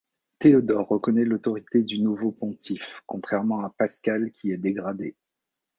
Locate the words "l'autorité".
1.25-1.83